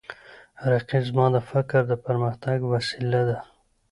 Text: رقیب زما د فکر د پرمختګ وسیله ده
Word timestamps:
رقیب 0.71 1.03
زما 1.09 1.25
د 1.35 1.37
فکر 1.51 1.81
د 1.87 1.93
پرمختګ 2.05 2.57
وسیله 2.73 3.21
ده 3.29 3.37